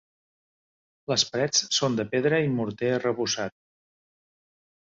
Les 1.11 1.25
parets 1.35 1.59
són 1.79 1.99
de 1.99 2.07
pedra 2.15 2.39
i 2.47 2.49
morter 2.57 2.91
arrebossat. 2.95 3.57